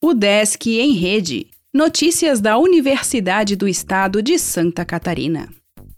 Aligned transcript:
O 0.00 0.14
Desk 0.14 0.64
em 0.78 0.92
Rede. 0.92 1.48
Notícias 1.74 2.40
da 2.40 2.56
Universidade 2.56 3.56
do 3.56 3.66
Estado 3.66 4.22
de 4.22 4.38
Santa 4.38 4.84
Catarina. 4.84 5.48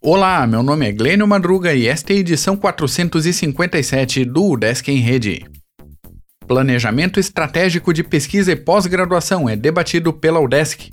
Olá, 0.01 0.47
meu 0.47 0.63
nome 0.63 0.89
é 0.89 0.93
Glênio 0.93 1.29
Madruga 1.29 1.75
e 1.75 1.87
esta 1.87 2.15
é 2.15 2.17
a 2.17 2.21
edição 2.21 2.57
457 2.57 4.25
do 4.25 4.57
Desk 4.57 4.89
em 4.89 5.01
Rede. 5.01 5.45
Planejamento 6.47 7.21
estratégico 7.21 7.93
de 7.93 8.03
pesquisa 8.03 8.51
e 8.53 8.57
pós-graduação 8.57 9.47
é 9.47 9.55
debatido 9.55 10.15
pela 10.15 10.41
UDESC. 10.41 10.91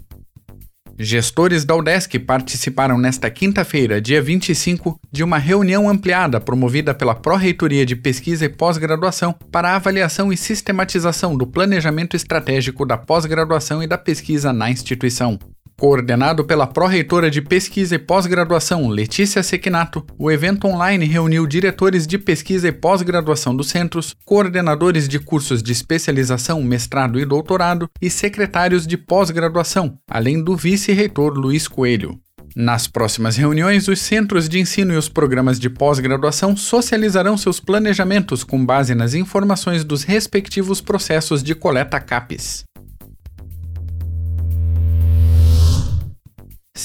Gestores 1.00 1.64
da 1.64 1.76
UDESC 1.76 2.18
participaram 2.18 2.98
nesta 2.98 3.30
quinta-feira, 3.30 4.02
dia 4.02 4.20
25, 4.20 5.00
de 5.12 5.24
uma 5.24 5.38
reunião 5.38 5.88
ampliada 5.88 6.42
promovida 6.42 6.92
pela 6.92 7.14
Pró-Reitoria 7.14 7.86
de 7.86 7.96
Pesquisa 7.96 8.46
e 8.46 8.50
Pós-Graduação 8.50 9.32
para 9.52 9.76
avaliação 9.76 10.34
e 10.34 10.38
sistematização 10.38 11.38
do 11.38 11.46
planejamento 11.46 12.16
estratégico 12.16 12.84
da 12.84 12.98
pós-graduação 12.98 13.84
e 13.84 13.88
da 13.88 13.98
pesquisa 13.98 14.52
na 14.52 14.72
instituição. 14.72 15.38
Coordenado 15.80 16.44
pela 16.44 16.66
pró-reitora 16.66 17.30
de 17.30 17.40
pesquisa 17.40 17.94
e 17.94 18.00
pós-graduação 18.00 18.88
Letícia 18.88 19.44
Sequinato, 19.44 20.04
o 20.18 20.32
evento 20.32 20.66
online 20.66 21.06
reuniu 21.06 21.46
diretores 21.46 22.08
de 22.08 22.18
pesquisa 22.18 22.70
e 22.70 22.72
pós-graduação 22.72 23.56
dos 23.56 23.70
centros, 23.70 24.16
coordenadores 24.26 25.08
de 25.08 25.20
cursos 25.20 25.62
de 25.62 25.72
especialização, 25.72 26.64
mestrado 26.64 27.20
e 27.20 27.26
doutorado 27.26 27.88
e 28.02 28.10
secretários 28.10 28.88
de 28.88 28.98
pós-graduação, 28.98 30.00
além 30.10 30.44
do 30.44 30.56
vice-reitor 30.56 31.38
Luiz 31.38 31.68
Coelho. 31.68 32.20
Nas 32.56 32.88
próximas 32.88 33.38
reuniões, 33.38 33.88
os 33.88 34.00
centros 34.00 34.50
de 34.50 34.60
ensino 34.60 34.96
e 34.96 34.98
os 34.98 35.08
programas 35.08 35.60
de 35.60 35.70
pós-graduação 35.70 36.58
socializarão 36.58 37.38
seus 37.38 37.60
planejamentos 37.60 38.44
com 38.44 38.66
base 38.66 38.96
nas 38.96 39.14
informações 39.14 39.84
dos 39.84 40.02
respectivos 40.02 40.82
processos 40.82 41.44
de 41.44 41.54
coleta 41.54 42.00
CAPES. 42.00 42.66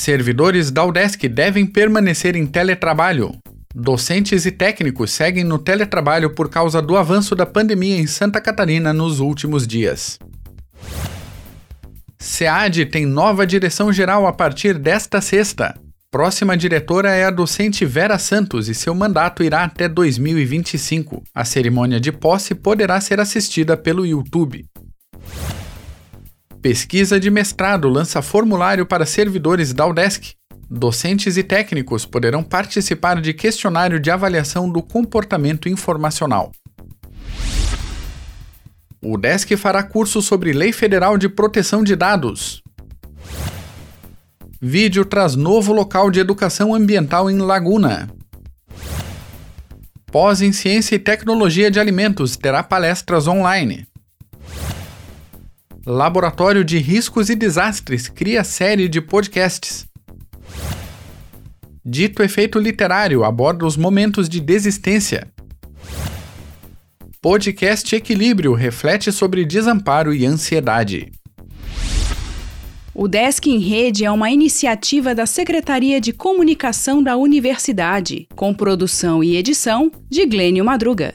Servidores 0.03 0.73
da 0.73 0.85
UDESC 0.85 1.29
devem 1.29 1.65
permanecer 1.65 2.35
em 2.35 2.45
teletrabalho. 2.45 3.39
Docentes 3.73 4.45
e 4.45 4.51
técnicos 4.51 5.13
seguem 5.13 5.45
no 5.45 5.61
teletrabalho 5.61 6.35
por 6.35 6.51
causa 6.51 6.83
do 6.83 6.97
avanço 6.97 7.37
da 7.37 7.47
pandemia 7.47 8.01
em 8.01 8.09
Santa 8.09 8.41
Catarina 8.41 8.93
nos 8.93 9.21
últimos 9.21 9.65
dias. 9.65 10.19
SEAD 12.19 12.87
tem 12.87 13.07
nova 13.07 13.47
direção 13.47 13.93
geral 13.93 14.27
a 14.27 14.33
partir 14.33 14.77
desta 14.77 15.21
sexta. 15.21 15.73
Próxima 16.11 16.57
diretora 16.57 17.13
é 17.13 17.25
a 17.25 17.31
docente 17.31 17.85
Vera 17.85 18.19
Santos 18.19 18.69
e 18.69 18.75
seu 18.75 18.97
mandato 18.97 19.45
irá 19.45 19.63
até 19.63 19.89
2025. 19.89 21.23
A 21.33 21.45
cerimônia 21.45 22.01
de 22.01 22.11
posse 22.11 22.57
poderá 22.57 23.01
ser 23.01 23.21
assistida 23.21 23.77
pelo 23.77 24.05
YouTube. 24.05 24.65
Pesquisa 26.63 27.19
de 27.19 27.29
mestrado 27.29 27.89
lança 27.89 28.23
formulário 28.23 28.87
para 28.87 29.05
servidores 29.05 29.73
da 29.73 29.85
UDESC. 29.85 30.35
Docentes 30.71 31.37
e 31.37 31.43
técnicos 31.43 32.07
poderão 32.07 32.41
participar 32.41 33.21
de 33.21 33.35
questionário 33.35 33.99
de 33.99 34.13
avaliação 34.13 34.71
do 34.71 34.81
comportamento 34.81 35.69
informacional. 35.69 36.53
O 39.03 39.15
UDESC 39.15 39.57
fará 39.57 39.83
curso 39.83 40.23
sobre 40.23 40.53
Lei 40.53 40.73
Federal 40.73 41.19
de 41.19 41.29
Proteção 41.29 41.83
de 41.83 41.97
Dados. 41.97 42.63
Vídeo 44.61 45.05
traz 45.05 45.35
novo 45.35 45.73
local 45.73 46.13
de 46.13 46.21
educação 46.21 46.73
ambiental 46.73 47.29
em 47.29 47.39
Laguna. 47.39 48.09
Pós 50.13 50.41
em 50.41 50.53
Ciência 50.53 50.95
e 50.95 51.01
Tecnologia 51.01 51.73
de 51.73 51.81
Alimentos 51.81 52.37
terá 52.37 52.63
palestras 52.63 53.27
online. 53.27 53.85
Laboratório 55.85 56.65
de 56.65 56.79
Riscos 56.79 57.29
e 57.29 57.35
Desastres 57.35 58.07
cria 58.07 58.45
série 58.45 58.89
de 58.89 59.01
podcasts. 59.01 59.85
Dito 61.85 62.23
efeito 62.23 62.61
literário 62.61 63.25
aborda 63.25 63.67
os 63.67 63.77
momentos 63.77 64.29
de 64.29 64.41
desistência. 64.41 65.27
Podcast 67.21 67.97
Equilíbrio 67.97 68.55
reflete 68.55 69.11
sobre 69.11 69.45
desamparo 69.45 70.15
e 70.15 70.25
ansiedade. 70.25 71.11
O 72.95 73.09
Desk 73.09 73.47
em 73.47 73.59
Rede 73.59 74.05
é 74.05 74.11
uma 74.11 74.31
iniciativa 74.31 75.15
da 75.17 75.27
Secretaria 75.27 76.01
de 76.01 76.13
Comunicação 76.13 77.03
da 77.03 77.17
Universidade, 77.17 78.29
com 78.37 78.55
produção 78.55 79.25
e 79.25 79.35
edição 79.35 79.91
de 80.09 80.27
Glênio 80.27 80.65
Madruga. 80.65 81.15